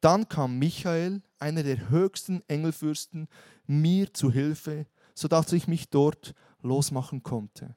[0.00, 3.28] Dann kam Michael, einer der höchsten Engelfürsten,
[3.66, 7.76] mir zu Hilfe, sodass ich mich dort losmachen konnte.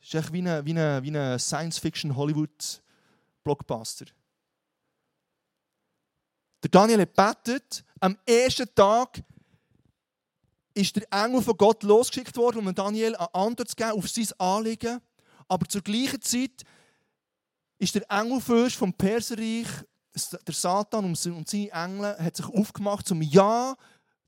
[0.00, 2.81] Das ist wie ein, wie ein, wie ein Science-Fiction-Hollywood-
[3.42, 4.06] Blockbuster.
[6.62, 7.84] Der Daniel betet.
[8.00, 9.22] Am ersten Tag
[10.74, 14.28] ist der Engel von Gott losgeschickt worden, um Daniel eine Antwort zu geben auf sein
[14.38, 15.00] Anliegen.
[15.48, 16.62] Aber zur gleichen Zeit
[17.78, 19.66] ist der Engelfürst vom Perserreich,
[20.46, 23.76] der Satan und seine Engel, hat sich aufgemacht, um Ja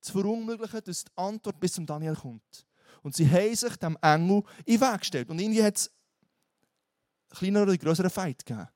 [0.00, 2.66] zu verunmöglichen, dass die Antwort bis zum Daniel kommt.
[3.02, 5.30] Und sie haben sich dem Engel in den Weg gestellt.
[5.30, 8.68] Und irgendwie hat es einen kleineren oder größeren Fight gegeben.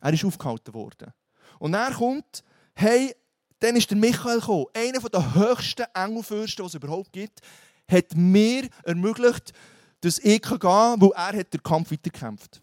[0.00, 1.12] Er ist aufgehalten worden.
[1.58, 2.42] Und er kommt,
[2.74, 3.14] hey,
[3.58, 7.40] dann ist der Michael gekommen, einer der höchsten Engelfürsten, die es überhaupt gibt,
[7.88, 9.52] hat mir ermöglicht,
[10.00, 12.60] dass ich gehen kann, weil er hat den Kampf weitergekämpft.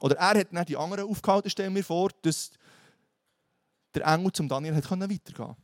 [0.00, 2.52] Oder er hat nicht die anderen aufgehalten, stellen wir vor, dass
[3.94, 5.56] der Engel zum Daniel hat weitergehen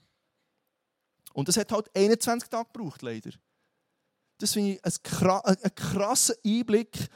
[1.33, 3.31] Und das hat halt 21 Tage gebraucht, leider.
[4.39, 7.09] Das finde ich einen krassen Einblick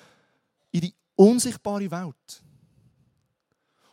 [0.70, 2.44] in die unsichtbare Welt.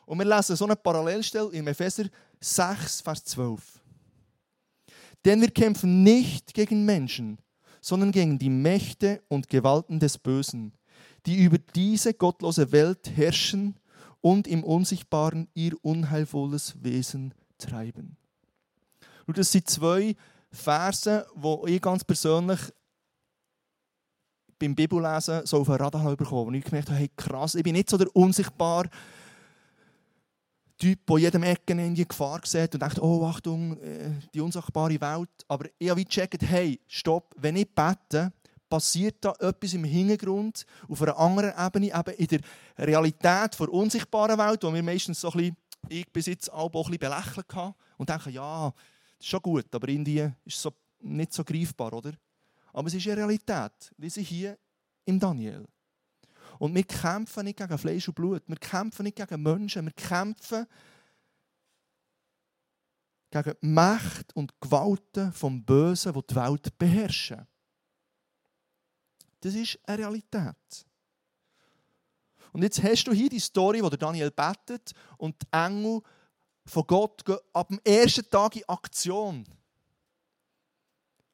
[0.06, 2.06] Und wir lesen so eine Parallelstelle in Epheser
[2.40, 3.82] 6, Vers 12.
[5.24, 7.40] Denn wir kämpfen nicht gegen Menschen,
[7.82, 10.74] sondern gegen die Mächte und Gewalten des Bösen,
[11.26, 13.80] die über diese gottlose Welt herrschen
[14.22, 18.18] und im Unsichtbaren ihr unheilvolles Wesen treiben.
[19.28, 20.16] Das sind zwei
[20.52, 22.60] Verse, wo ich ganz persönlich
[24.60, 26.48] beim Bibellesen so auf ein Radar bekommen habe.
[26.48, 28.88] Und ich gemerkt habe, hey, krass, ich bin nicht so der unsichtbar
[30.78, 35.00] Typ, der jedem Ecken in die Gefahr sieht und denkt, oh Achtung, äh, die unsichtbare
[35.00, 35.30] Welt.
[35.48, 38.34] Aber ich habe gecheckt, hey, stopp, wenn ich bete,
[38.70, 42.40] passiert da etwas im Hintergrund, auf einer anderen Ebene, eben in der
[42.78, 45.58] Realität der unsichtbaren Welt, wo wir meistens so ein bisschen,
[45.88, 49.74] ich bis jetzt auch ein bisschen belächelt haben und denken, ja, das ist schon gut,
[49.74, 52.14] aber Indien ist so nicht so greifbar, oder?
[52.74, 54.58] Aber es ist eine Realität, wie sie hier
[55.06, 55.66] im Daniel.
[56.60, 58.44] Und wir kämpfen nicht gegen Fleisch und Blut.
[58.48, 59.86] Wir kämpfen nicht gegen Menschen.
[59.86, 60.66] Wir kämpfen
[63.32, 67.48] gegen die Macht und Gewalten vom Bösen, die die Welt beherrschen.
[69.42, 70.86] Das ist eine Realität.
[72.52, 76.02] Und jetzt hast du hier die Story, wo Daniel betet und die Engel
[76.66, 79.46] von Gott gehen ab dem ersten Tag in Aktion.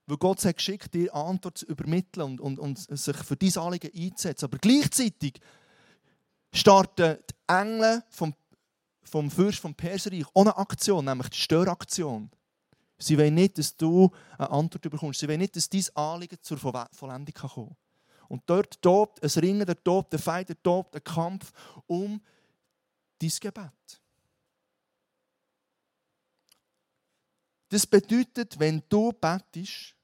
[0.08, 3.92] Weil Gott hat geschickt, dir Antwort zu übermitteln und, und, und sich für diese Anliegen
[3.96, 4.46] einzusetzen.
[4.46, 5.40] Aber gleichzeitig
[6.54, 8.34] starten die Engel vom,
[9.04, 12.30] vom Fürst vom Perserreich ohne Aktion, nämlich die Störaktion.
[12.98, 15.20] Sie wollen nicht, dass du eine Antwort bekommst.
[15.20, 17.76] Sie wollen nicht, dass dein Anliegen zur Vollendung kommen kann.
[18.28, 21.52] Und dort tobt ein Ringen, dort tobt der Feind, dort tobt ein Kampf
[21.88, 22.22] um
[23.20, 24.01] dein Gebet.
[27.72, 29.96] Das bedeutet, wenn du betest,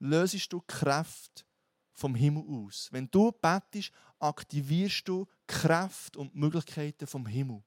[0.00, 1.46] löst du Kraft
[1.92, 2.88] vom Himmel aus.
[2.90, 7.62] Wenn du betest, aktivierst du Kraft und Möglichkeiten vom Himmel.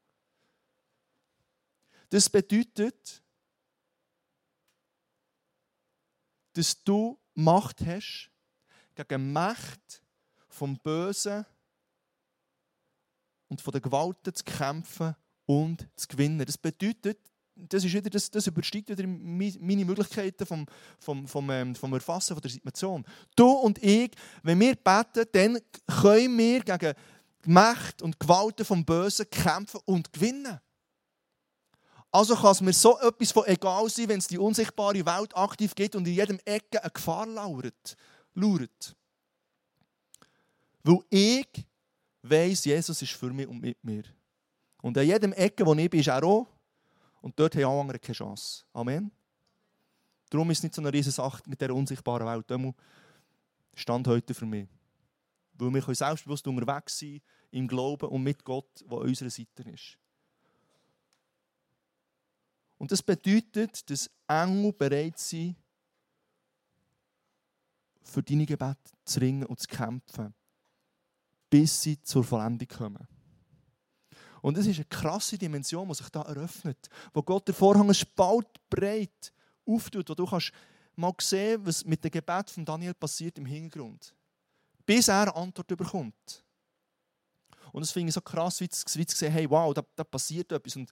[2.09, 3.23] Das bedeutet,
[6.51, 8.29] dass du Macht hast,
[8.95, 10.03] gegen Macht
[10.49, 11.45] vom Bösen
[13.47, 16.45] und von der Gewalt zu kämpfen und zu gewinnen.
[16.45, 20.65] Das bedeutet, das, ist wieder, das, das übersteigt wieder meine Möglichkeiten vom,
[20.99, 23.05] vom, vom, ähm, vom Erfassen der Situation.
[23.35, 24.11] Du und ich,
[24.43, 25.59] wenn wir beten, dann
[26.01, 26.93] können wir gegen
[27.45, 30.59] die Macht und Gewalt vom Bösen kämpfen und gewinnen.
[32.11, 35.75] Also kann es mir so etwas von egal sein, wenn es die unsichtbare Welt aktiv
[35.75, 37.97] geht und in jedem Ecke eine Gefahr lauert.
[38.33, 38.95] lauert.
[40.83, 41.47] Weil ich
[42.21, 44.03] weiß, Jesus ist für mich und mit mir.
[44.81, 46.47] Und an jedem Ecke, wo ich bin, ist er auch.
[47.25, 48.65] Und dort haben alle anderen keine Chance.
[48.71, 49.11] Amen.
[50.29, 52.51] Darum ist es nicht so eine riesige Sache mit dieser unsichtbaren Welt.
[52.51, 54.67] Das stand heute für mich.
[55.55, 59.63] Weil wir können selbstbewusst unterwegs sein im Glauben und mit Gott, der an unserer Seite
[59.63, 59.97] ist.
[62.77, 65.55] Und das bedeutet, dass Engel bereit sind,
[68.03, 70.35] für deine Gebete zu ringen und zu kämpfen,
[71.49, 73.14] bis sie zur Vollendung kommen.
[74.45, 77.95] Und es ist eine krasse Dimension, die sich da eröffnet, wo Gott der Vorhang ein
[77.95, 79.33] Spalt breit
[79.65, 80.51] auftut, wo du kannst
[80.95, 84.13] mal sehen, was mit dem Gebet von Daniel passiert im Hintergrund,
[84.85, 86.43] bis er eine Antwort bekommt.
[87.71, 90.75] Und das finde ich so krass, wie zu, sehen, hey, wow, da, da passiert etwas.
[90.75, 90.91] Und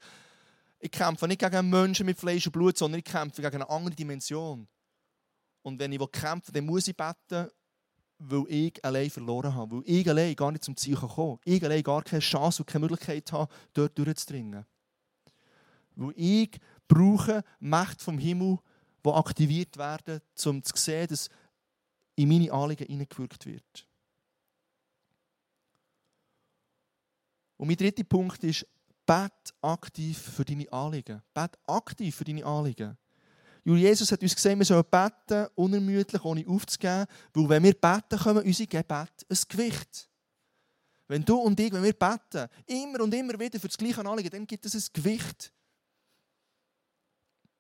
[0.79, 3.95] ich kämpfe nicht gegen Menschen mit Fleisch und Blut, sondern ich kämpfe gegen eine andere
[3.95, 4.67] Dimension.
[5.61, 7.51] Und wenn ich kämpfe, dann muss ich beten
[8.19, 9.78] weil ich allein verloren habe.
[9.78, 12.86] Weil ich allein gar nicht zum Ziel kommen Ich allein gar keine Chance und keine
[12.88, 14.65] Möglichkeit habe, dort durchzudringen.
[15.95, 18.60] Weil ich brauche Macht vom Himmel,
[19.06, 21.30] die aktiviert werden, um zu sehen, dass
[22.15, 23.88] in meine Anliegen hineingewirkt wird.
[27.58, 28.67] Und mein dritter Punkt ist,
[29.06, 31.21] bet aktiv für deine Anliegen.
[31.34, 32.97] Bet aktiv für deine Anliegen.
[33.65, 38.43] Jesus hat uns gesagt, wir sollen beten, unermüdlich, ohne aufzugeben, weil wenn wir beten, kommen
[38.43, 40.10] unsere Gebete ein Gewicht.
[41.08, 44.30] Wenn du und ich, wenn wir beten, immer und immer wieder für das gleiche Anliegen,
[44.30, 45.54] dann gibt es ein Gewicht.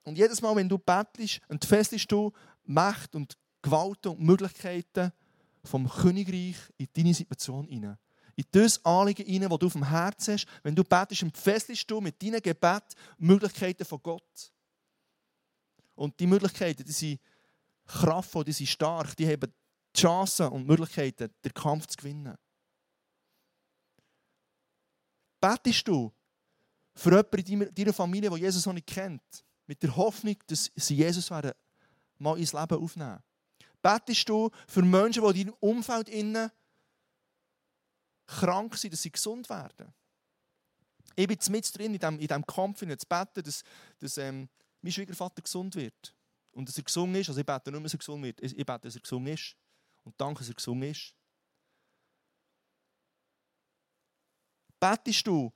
[0.03, 2.31] Und jedes Mal, wenn du betest, entfesselst du
[2.63, 5.11] Macht und Gewalt und Möglichkeiten
[5.63, 7.97] vom Königreich in deine Situation hinein.
[8.35, 10.47] In das Anliegen hinein, das du auf dem Herzen hast.
[10.63, 14.51] Wenn du betest, entfesselst du mit deinen Gebeten Möglichkeiten von Gott.
[15.95, 17.21] Und die Möglichkeiten, die sind
[17.85, 19.53] kraftvoll, die sind stark, die haben
[19.95, 22.35] die Chancen und Möglichkeiten, den Kampf zu gewinnen.
[25.39, 26.11] Betest du
[26.95, 30.95] für jemanden in deiner Familie, die Jesus noch nicht kennt, mit der Hoffnung, dass sie
[30.95, 31.51] Jesus werden,
[32.17, 33.21] mal ins Leben aufnehmen?
[33.81, 36.49] Betest du für Menschen, die in deinem Umfeld innen
[38.25, 39.93] krank sind, dass sie gesund werden?
[41.15, 42.27] Ich bin mit drin in diesem, in
[42.89, 43.63] in zu beten, dass,
[43.99, 44.49] dass ähm,
[44.83, 46.15] mein Schwiegervater gesund wird.
[46.51, 48.79] Und dass er gesund ist, also ich bete nicht, dass er gesund wird, ich bete,
[48.79, 49.55] dass er gesund ist.
[50.03, 51.15] Und danke, dass er gesund ist.
[54.79, 55.51] Betest du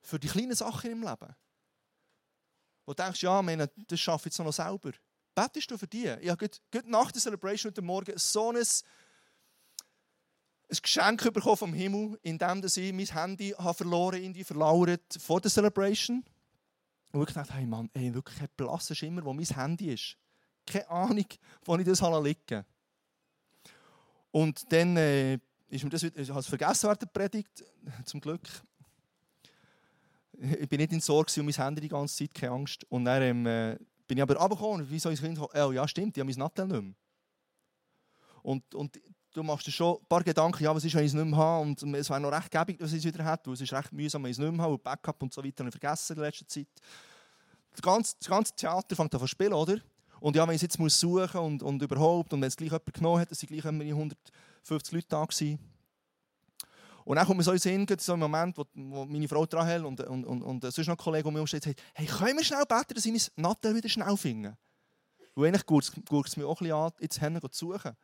[0.00, 1.34] für die kleinen Sachen im Leben?
[2.86, 4.92] Wo du denkst, ja, meine, das schaffe ich jetzt noch selber.
[5.34, 6.06] Betest du für die?
[6.20, 8.64] Ich habe gerade nach der Celebration heute Morgen so ein, ein
[10.80, 15.50] Geschenk bekommen vom Himmel, in dem ich mein Handy habe verloren, irgendwie verlauert vor der
[15.50, 16.24] Celebration.
[17.12, 20.16] Und ich dachte, hey Mann, ey, wirklich ein blasser Schimmer, wo mein Handy ist.
[20.66, 21.26] Keine Ahnung,
[21.64, 22.64] wo ich das liegen.
[24.30, 27.64] Und dann äh, ist mir das wieder, ich habe es vergessen während der Predigt,
[28.04, 28.46] zum Glück.
[30.32, 32.84] Ich bin nicht in Sorge um mein Handy die ganze Zeit, keine Angst.
[32.90, 36.16] Und dann ähm, äh, bin ich aber runtergekommen, wie soll ich es oh ja stimmt,
[36.16, 36.94] ich habe mein Nattel nicht mehr.
[38.42, 39.00] Und, und
[39.38, 41.38] du machst dir schon ein paar Gedanken, ja, was ist, wenn ich es nicht mehr
[41.38, 41.62] habe.
[41.62, 44.22] Und es wäre noch recht gäbig, dass ich es wieder hätte, es ist recht mühsam,
[44.22, 44.74] wenn ich es nicht mehr habe.
[44.74, 46.66] Und Backup und so weiter habe ich vergessen in letzter Zeit.
[47.70, 49.78] Das ganze, das ganze Theater fängt an zu spielen, oder?
[50.20, 52.70] Und ja, wenn ich es jetzt muss suchen und, und überhaupt, und wenn es gleich
[52.70, 55.58] jemand genommen hat, dann sind gleich 150 Leute da gewesen.
[57.04, 59.66] Und dann kommt mir so in Sinn, so ein Moment, wo, wo meine Frau dran
[59.66, 62.36] hält und, und, und, und sonst noch ein Kollege, der mir umsteht, sagt, hey, können
[62.36, 64.58] wir schnell beten, dass ich mein Nattel wieder schnell finde?
[65.34, 67.96] Und eigentlich guckt es mir auch ein bisschen an, jetzt hin zu suchen.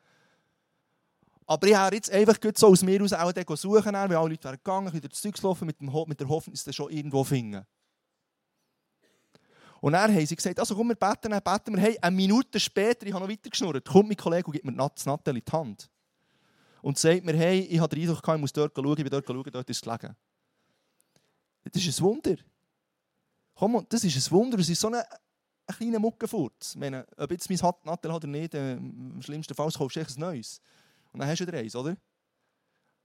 [1.47, 4.93] Aber ich habe jetzt einfach so aus mir aus auch suchen, weil alle Leute gegangen,
[4.93, 7.67] wieder das Zeug laufen mit, mit der Hoffnung, dass sie schon irgendwo finden.
[9.81, 11.83] Und dann haben sie gesagt, also komm, wir beten, dann beten wir.
[11.83, 14.73] Hey, eine Minute später, ich habe noch weiter geschnurrt, kommt mein Kollege und gibt mir
[14.73, 15.91] das Nattel in die Hand.
[16.81, 19.27] Und sagt mir, hey, ich habe den Eindruck, ich muss dort schauen, ich bin dort
[19.27, 20.17] schauen, dort ist es gelegen.
[21.71, 22.37] Das ist ein Wunder.
[23.55, 24.59] Komm, das ist ein Wunder.
[24.59, 26.71] Es ist so ein, ein kleiner Muckenfurz.
[26.71, 30.01] Ich meine, ob jetzt mein Nattel hat oder nicht, äh, im schlimmsten Fall kaufst du
[30.01, 30.63] ein neues.
[31.15, 31.97] Und dann hast du wieder eins, oder?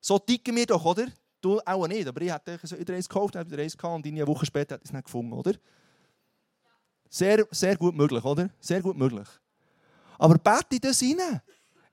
[0.01, 1.05] So ticken wir doch, oder?
[1.39, 4.27] Du auch nicht, aber ich hätte wieder eins gekauft, dann wieder eins gehabt und eine
[4.27, 5.53] Woche später ich es nicht gefunden, oder?
[7.07, 8.49] Sehr, sehr gut möglich, oder?
[8.59, 9.27] Sehr gut möglich.
[10.17, 11.41] Aber bete das rein.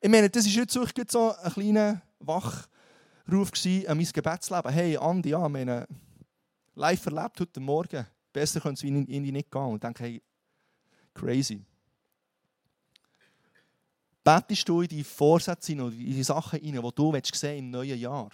[0.00, 0.72] Ich meine, das war jetzt
[1.12, 2.68] so ein kleiner Wachruf
[3.87, 4.72] an mein Gebetsleben.
[4.72, 5.87] Hey, Andi, ja, meine,
[6.74, 8.07] live erlebt heute Morgen.
[8.33, 9.62] Besser könnte es irgendwie nicht gehen.
[9.62, 10.22] Und denke, hey,
[11.14, 11.62] crazy.
[14.26, 18.30] Betest du in die Vorsätze in die Sachen hinein, die du sehen im neuen Jahr?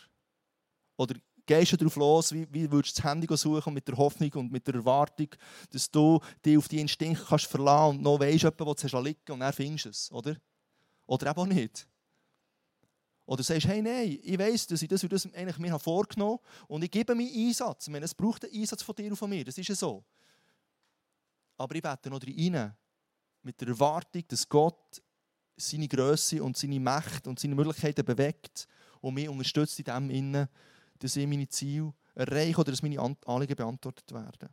[0.96, 4.32] Oder gehst du darauf los, wie, wie würdest du das Handy suchen mit der Hoffnung
[4.36, 5.28] und mit der Erwartung,
[5.70, 9.40] dass du dich auf die Instinkte kannst verlassen und noch weisst, wo du liegen und
[9.40, 10.36] dann findest du es, oder?
[11.04, 11.86] Oder eben nicht.
[13.26, 16.66] Oder sagst, hey, nein, ich weiss, dass ich das und das eigentlich mir vorgenommen habe
[16.68, 17.88] und ich gebe meinen Einsatz.
[17.88, 20.02] Ich meine, es braucht einen Einsatz von dir und von mir, das ist ja so.
[21.58, 22.74] Aber ich bete noch rein,
[23.42, 25.02] mit der Erwartung, dass Gott
[25.62, 28.66] seine Größe und seine Macht und seine Möglichkeiten bewegt
[29.00, 30.48] und mich unterstützt in dem Innen,
[30.98, 34.48] dass ich meine Ziele erreiche oder dass meine Anliegen beantwortet werden.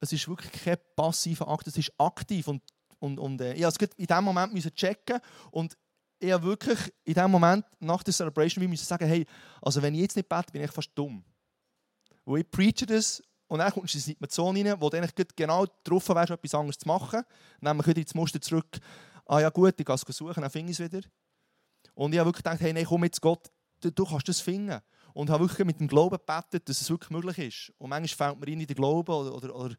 [0.00, 2.46] Es ist wirklich kein passiver Akt, es ist aktiv.
[2.48, 2.62] Und,
[2.98, 5.18] und, und äh, ich musste in diesem Moment checken
[5.50, 5.76] und
[6.18, 9.26] ich habe wirklich in dem Moment nach der Celebration müssen sagen, hey,
[9.60, 11.24] also wenn ich jetzt nicht bete, bin ich fast dumm.
[12.24, 15.28] Wo ich preache das und dann kommst du in eine Situation rein, wo du eigentlich
[15.36, 17.22] genau darauf wärst, etwas anderes zu machen.
[17.60, 18.78] Nämlich wieder ins Muster zurück,
[19.26, 21.06] ah ja gut, ich gehe es suchen, dann finde ich es wieder.
[21.94, 24.80] Und ich habe wirklich gedacht, hey, nein, komm jetzt Gott, du, kannst das finden.
[25.12, 27.72] Und habe wirklich mit dem Glauben gebetet, dass es wirklich möglich ist.
[27.78, 29.76] Und manchmal fällt mir in den Glauben oder, oder, oder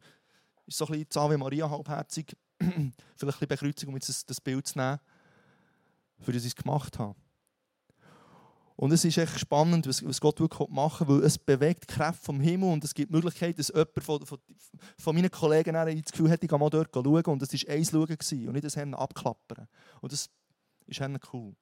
[0.66, 2.82] ist so ein bisschen Ave Maria halbherzig, vielleicht
[3.22, 4.98] ein bisschen Bekreuzung, um jetzt das, das Bild zu nehmen,
[6.20, 7.14] für das ich es gemacht habe.
[8.76, 12.22] Und es ist echt spannend, was, Gott wirklich machen will, weil es bewegt die Kräfte
[12.22, 14.38] vom Himmel und es gibt die Möglichkeit, dass jemand von, von,
[14.98, 17.90] von meinen Kollegen das Gefühl hat, ich gehe mal dort schauen und das war eins
[17.90, 19.66] schauen und nicht das Hemd abklappern.
[20.02, 20.28] Und das
[20.86, 21.00] ist
[21.32, 21.56] cool.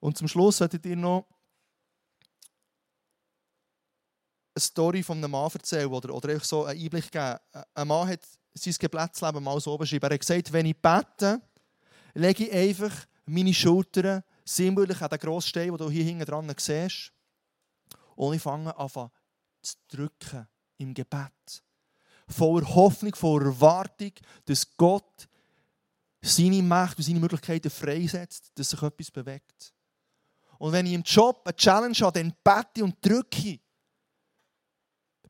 [0.00, 1.26] Und zum Schluss solltet ihr noch
[4.54, 7.36] eine Story von einem Mann erzählen oder, oder euch so einen Einblick geben.
[7.74, 8.20] Ein Mann hat
[8.54, 10.06] sein Gebetsleben mal so beschrieben.
[10.06, 11.42] Er hat gesagt, wenn ich bete,
[12.14, 14.22] lege ich einfach meine Schultern
[14.56, 17.12] sinnbildlich an den grossen Stein, den du hier hinten dran siehst.
[18.16, 19.10] Und ich fange an
[19.62, 21.62] zu drücken im Gebet.
[22.28, 24.12] Voller Hoffnung, voller Erwartung,
[24.44, 25.28] dass Gott
[26.22, 29.72] seine Macht und seine Möglichkeiten freisetzt, dass sich etwas bewegt.
[30.58, 33.58] Und wenn ich im Job eine Challenge habe, dann bete und drücke,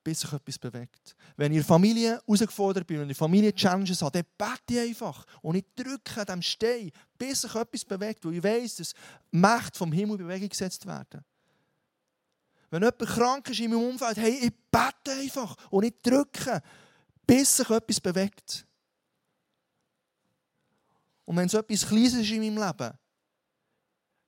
[0.02, 1.14] bis sich etwas bewegt.
[1.36, 5.24] Wenn der Familie herausgefordert bin, wenn ich Familie Challenges habe, dann bete einfach.
[5.42, 8.94] Und ich drücke an dem Stein, bis sich etwas bewegt, weil ich weiß, dass
[9.30, 11.24] Macht vom Himmel in Bewegung gesetzt werden.
[12.70, 16.62] Wenn jemand krank ist in meinem Umfeld, hey, ich bete einfach und ich drücke,
[17.26, 18.66] bis sich etwas bewegt.
[21.24, 22.92] Und wenn es etwas Kleines ist in meinem Leben,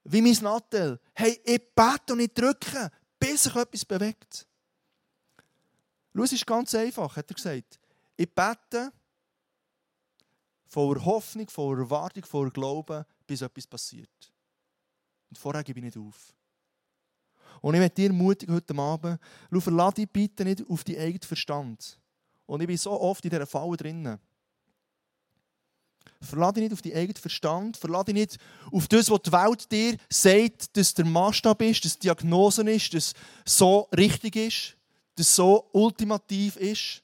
[0.05, 1.01] wie mein Nattel.
[1.15, 4.47] Hey, ich bete und ich drücke, bis sich etwas bewegt.
[6.15, 7.81] Schau, es ist ganz einfach, hat er gesagt.
[8.17, 8.93] Ich bete
[10.69, 14.33] voller Hoffnung, voller Erwartung, voller Glauben, bis etwas passiert.
[15.31, 16.35] Und vorher gebe ich nicht auf.
[17.61, 19.21] Und ich möchte dir mutig heute Abend,
[19.51, 21.99] schau, verlade dich bitte nicht auf deinen eigenen Verstand.
[22.47, 24.19] Und ich bin so oft in dieser Falle drinnen.
[26.21, 27.77] Verlade dich nicht auf deinen eigenen Verstand.
[27.77, 28.39] Verlade dich nicht
[28.71, 32.95] auf das, was die Welt dir sagt, dass der Maßstab ist, dass die Diagnose ist,
[32.95, 33.13] dass
[33.45, 34.77] so richtig ist,
[35.15, 37.03] dass so ultimativ ist.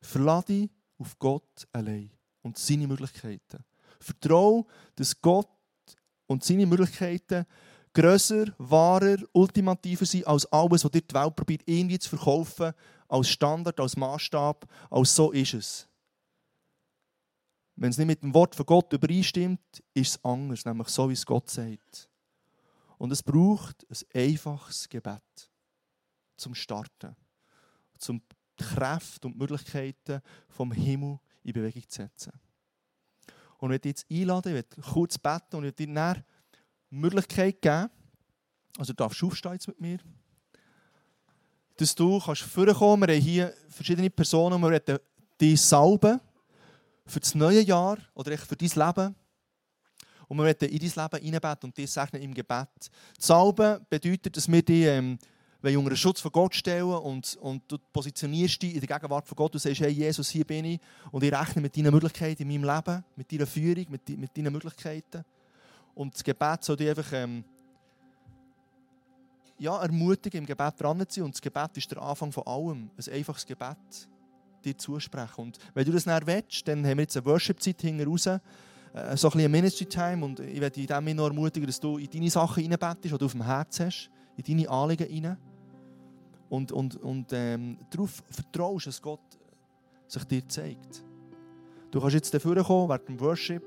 [0.00, 2.10] Verlade dich auf Gott allein
[2.42, 3.64] und seine Möglichkeiten.
[4.00, 4.64] Vertraue,
[4.96, 5.48] dass Gott
[6.26, 7.46] und seine Möglichkeiten
[7.92, 12.72] grösser, wahrer, ultimativer sind als alles, was dir die Welt probiert, irgendwie zu verkaufen,
[13.08, 15.88] als Standard, als Maßstab, als so ist es.
[17.76, 21.14] Wenn es nicht mit dem Wort von Gott übereinstimmt, ist es anders, nämlich so, wie
[21.14, 22.08] es Gott sagt.
[22.98, 25.51] Und es braucht ein einfaches Gebet
[26.42, 27.16] zum Starten,
[27.98, 28.20] zum
[28.58, 32.32] die Kräfte und die Möglichkeiten vom Himmel in Bewegung zu setzen.
[33.58, 36.24] Und ich werde jetzt einladen, ich werde kurz beten und ich werde dir eine
[36.90, 37.90] Möglichkeit geben,
[38.78, 39.98] also du darfst aufstehen jetzt mit mir,
[41.76, 43.08] dass du kannst vorkommen.
[43.08, 44.98] Wir haben hier verschiedene Personen, wir werden
[45.40, 46.20] dich salben
[47.06, 49.14] für das neue Jahr oder für dein Leben.
[50.28, 52.68] Und wir werden in dein Leben hineinbeten und dich segnen im Gebet.
[53.18, 55.18] Salben bedeutet, dass wir dich ähm,
[55.62, 59.36] unter den Schutz von Gott stellen und, und du positionierst dich in der Gegenwart von
[59.36, 62.48] Gott und sagst, hey Jesus, hier bin ich und ich rechne mit deinen Möglichkeiten in
[62.48, 65.24] meinem Leben, mit deiner Führung, mit, mit deinen Möglichkeiten.
[65.94, 67.44] Und das Gebet soll dich einfach ähm,
[69.58, 71.24] ja, ermutigen, im Gebet dran zu sein.
[71.24, 72.90] Und das Gebet ist der Anfang von allem.
[72.96, 74.08] Ein einfaches Gebet
[74.64, 75.40] dir zusprechen.
[75.40, 78.40] Und wenn du das nicht willst, dann haben wir jetzt eine Worship-Zeit hinten raus, äh,
[79.16, 80.24] so ein bisschen Ministry-Time.
[80.24, 83.24] Und ich werde dich dem noch ermutigen, dass du in deine Sachen reinbettest, die du
[83.24, 85.36] auf dem Herz hast, in deine Anliegen rein.
[86.52, 89.20] Und, und, und ähm, darauf vertraust, dass Gott
[90.06, 91.02] sich dir zeigt.
[91.90, 93.62] Du kannst jetzt dafür kommen, während dem Worship,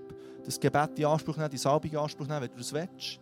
[0.46, 3.20] das Gebet in Anspruch nehmen, die Salbung in Anspruch nehmen, wenn du das willst.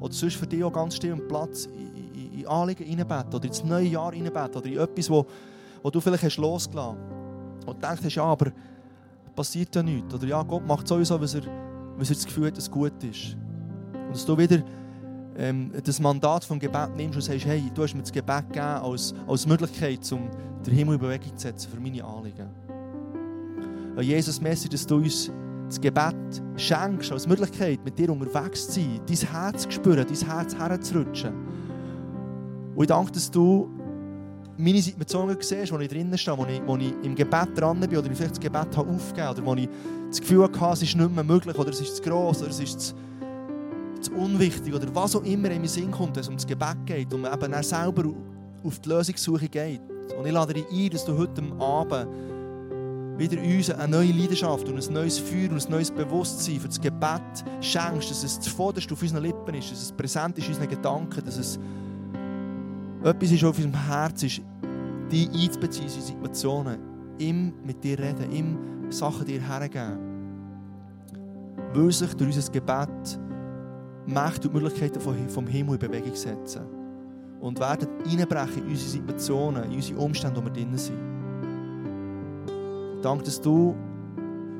[0.00, 3.44] Oder sonst für dich auch ganz still einen Platz in, in, in Anliegen reinbeten oder
[3.44, 5.24] ins neue Jahr reinbeten oder in etwas, wo,
[5.84, 6.98] wo du vielleicht hast losgelassen
[7.60, 7.68] hast.
[7.68, 8.50] Und denkst, ja, aber
[9.36, 10.12] passiert ja nichts.
[10.12, 11.42] Oder ja, Gott macht sowieso, was er,
[11.96, 13.36] was er das Gefühl hat, dass es gut ist.
[13.92, 14.64] Und dass du wieder
[15.38, 18.60] ähm, das Mandat vom Gebet nimmst und sagst, hey, du hast mir das Gebet gegeben
[18.60, 20.28] als, als Möglichkeit, um
[20.64, 22.48] den Himmel in Bewegung zu setzen für meine Anliegen.
[23.96, 25.30] Und Jesus, merci, dass du uns
[25.68, 30.28] das Gebet schenkst als Möglichkeit, mit dir unterwegs zu sein, dein Herz zu spüren, dein
[30.28, 31.32] Herz herzurutschen.
[32.74, 33.70] Und ich danke, dass du
[34.58, 37.96] meine Situationen siehst, wo ich drinnen stehe, wo ich, wo ich im Gebet dran bin
[37.96, 39.68] oder ich vielleicht das Gebet habe aufgegeben oder wo ich
[40.08, 42.60] das Gefühl hatte, es ist nicht mehr möglich oder es ist zu gross oder es
[42.60, 42.94] ist zu
[44.16, 47.12] unwichtig oder was auch immer in meinen Sinn kommt, wenn es um das Gebet geht
[47.12, 48.04] man eben dann selber
[48.64, 49.80] auf die Lösungssuche geht.
[50.18, 52.08] Und ich lade dich ein, dass du heute Abend
[53.18, 56.80] wieder uns eine neue Leidenschaft und ein neues Feuer und ein neues Bewusstsein für das
[56.80, 60.68] Gebet schenkst, dass es zuvorderst auf unseren Lippen ist, dass es präsent ist in unseren
[60.68, 61.58] Gedanken, dass es
[63.02, 64.42] etwas ist, auf unserem Herz ist,
[65.10, 66.78] dich einzubeziehen in Situationen,
[67.18, 68.58] ihm mit dir reden, ihm
[68.90, 69.98] Sachen dir hergeben.
[71.72, 73.18] Will sich durch unser Gebet
[74.06, 76.62] Mächte und Möglichkeiten vom Himmel in Bewegung setzen
[77.40, 80.96] und werden einbrechen in unsere Situationen, in unsere Umstände, wo wir drin sind.
[83.02, 83.74] Danke, dass du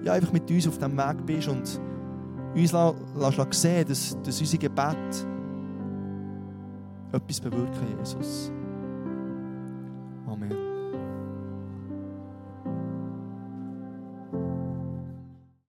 [0.04, 1.80] ja, einfach mit uns auf diesem Weg bist und
[2.54, 5.26] uns lässt sehen, dass, dass unser Gebet
[7.12, 8.52] etwas bewirken, Jesus.